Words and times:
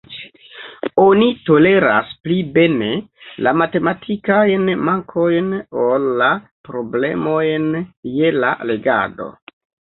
Oni 1.01 1.25
toleras 1.49 2.13
pli 2.23 2.37
bene 2.55 2.87
la 3.47 3.53
matematikajn 3.63 4.67
mankojn, 4.89 5.53
ol 5.85 6.11
la 6.25 6.33
problemojn 6.71 7.71
je 8.19 8.37
la 8.43 8.55
legado. 8.75 9.33